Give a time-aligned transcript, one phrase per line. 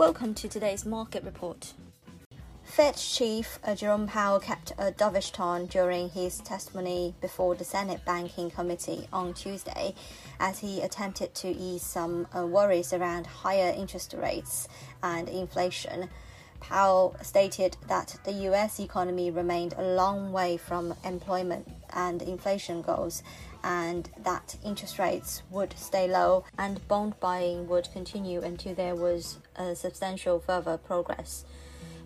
[0.00, 1.74] Welcome to today's market report.
[2.62, 8.02] Fed Chief uh, Jerome Powell kept a dovish tone during his testimony before the Senate
[8.06, 9.94] Banking Committee on Tuesday
[10.40, 14.68] as he attempted to ease some uh, worries around higher interest rates
[15.02, 16.08] and inflation.
[16.60, 23.22] Powell stated that the US economy remained a long way from employment and inflation goals
[23.62, 29.38] and that interest rates would stay low and bond buying would continue until there was
[29.56, 31.44] a substantial further progress.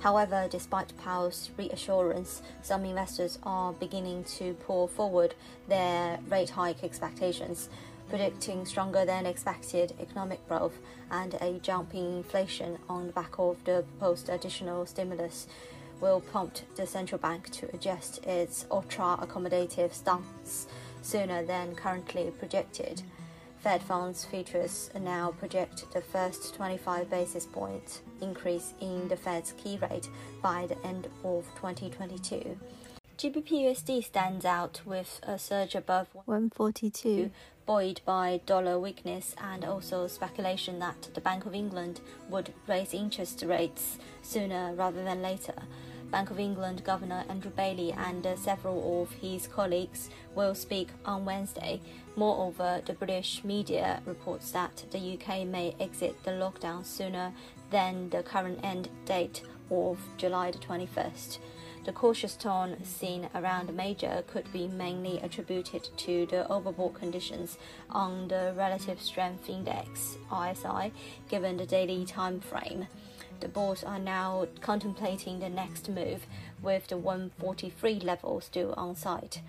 [0.00, 5.34] However, despite Powell's reassurance, some investors are beginning to pull forward
[5.68, 7.68] their rate hike expectations,
[8.08, 10.78] predicting stronger than expected economic growth
[11.10, 15.46] and a jump in inflation on the back of the proposed additional stimulus
[16.00, 20.66] will prompt the central bank to adjust its ultra accommodative stance
[21.02, 23.02] sooner than currently projected.
[23.58, 29.78] Fed funds futures now project the first 25 basis point increase in the Fed's key
[29.78, 30.08] rate
[30.42, 32.58] by the end of 2022.
[33.18, 37.30] GBP/USD stands out with a surge above 142,
[37.66, 43.44] buoyed by dollar weakness and also speculation that the Bank of England would raise interest
[43.46, 45.54] rates sooner rather than later.
[46.12, 51.24] Bank of England Governor Andrew Bailey and uh, several of his colleagues will speak on
[51.24, 51.80] Wednesday.
[52.16, 57.32] Moreover, the British media reports that the UK may exit the lockdown sooner
[57.70, 61.38] than the current end date of July the 21st.
[61.84, 67.56] The cautious tone seen around the major could be mainly attributed to the overbought conditions
[67.88, 70.92] on the Relative Strength Index (RSI)
[71.30, 72.86] given the daily time frame.
[73.42, 76.28] The boards are now contemplating the next move,
[76.62, 79.42] with the 143 level still on site.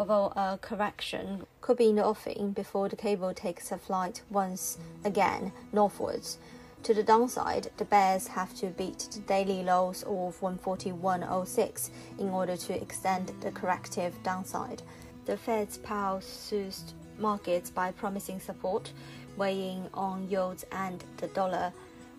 [0.00, 4.78] Although a correction could be in the offing before the cable takes a flight once
[5.04, 6.38] again northwards.
[6.82, 12.56] To the downside, the bears have to beat the daily lows of 141.06 in order
[12.56, 14.82] to extend the corrective downside.
[15.24, 18.90] The Fed's Powell soothed markets by promising support,
[19.36, 21.72] weighing on yields and the dollar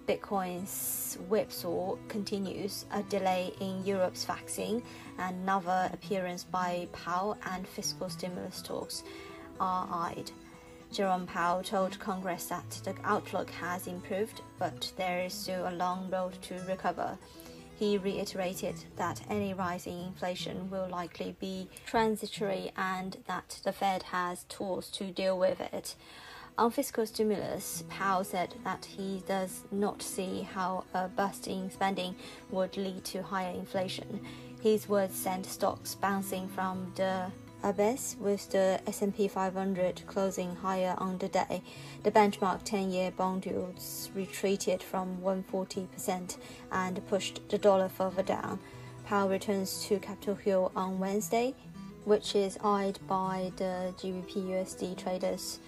[0.08, 4.82] Bitcoin's whipsaw continues, a delay in Europe's vaccine,
[5.18, 9.04] another appearance by Powell and fiscal stimulus talks
[9.60, 10.32] are eyed.
[10.94, 16.10] Jerome Powell told Congress that the outlook has improved, but there is still a long
[16.10, 17.18] road to recover.
[17.78, 24.04] He reiterated that any rise in inflation will likely be transitory and that the Fed
[24.04, 25.96] has tools to deal with it.
[26.58, 32.16] On fiscal stimulus, Powell said that he does not see how a burst in spending
[32.50, 34.22] would lead to higher inflation.
[34.64, 37.32] His words sent stocks bouncing from the
[37.62, 41.62] abyss, with the S&P 500 closing higher on the day.
[42.02, 46.38] The benchmark 10-year bond yields retreated from 140%
[46.72, 48.60] and pushed the dollar further down.
[49.06, 51.54] Powell returns to Capitol Hill on Wednesday,
[52.06, 55.60] which is eyed by the GBP/USD traders.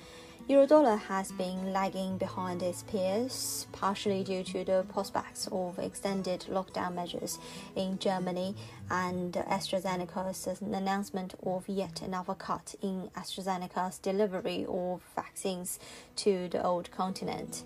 [0.50, 6.96] Eurodollar has been lagging behind its peers, partially due to the prospects of extended lockdown
[6.96, 7.38] measures
[7.76, 8.56] in Germany
[8.90, 15.78] and AstraZeneca's announcement of yet another cut in AstraZeneca's delivery of vaccines
[16.16, 17.64] to the old continent.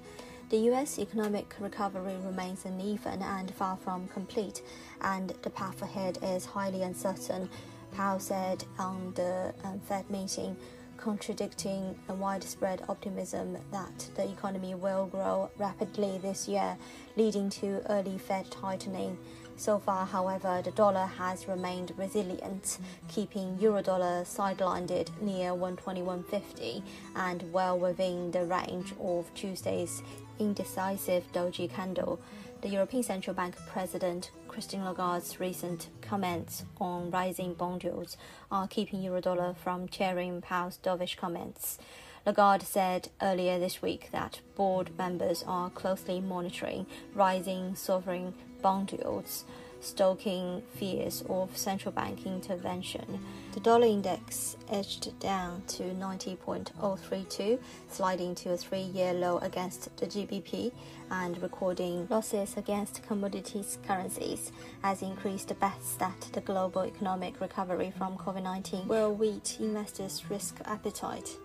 [0.49, 4.61] The US economic recovery remains uneven and far from complete,
[4.99, 7.49] and the path ahead is highly uncertain,
[7.93, 10.57] Powell said on the um, Fed meeting
[11.03, 16.77] contradicting a widespread optimism that the economy will grow rapidly this year,
[17.17, 19.17] leading to early Fed tightening.
[19.55, 26.81] So far, however, the dollar has remained resilient, keeping eurodollar sidelined near 121.50
[27.15, 30.01] and well within the range of Tuesday's
[30.39, 32.19] indecisive doji candle.
[32.61, 38.17] The European Central Bank President Christine Lagarde's recent comments on rising bond yields
[38.51, 41.77] are keeping eurodollar from cheering Powell's dovish comments.
[42.25, 49.43] Lagarde said earlier this week that board members are closely monitoring rising sovereign bond yields
[49.83, 53.19] stoking fears of central bank intervention.
[53.51, 57.59] The dollar index edged down to 90.032,
[57.89, 60.71] sliding to a three year low against the GBP
[61.11, 64.51] and recording losses against commodities currencies,
[64.83, 70.59] as increased bets that the global economic recovery from COVID 19 will whet investors' risk
[70.65, 71.37] appetite.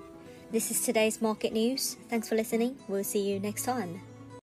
[0.50, 1.98] This is today's market news.
[2.08, 2.78] Thanks for listening.
[2.88, 4.00] We'll see you next time.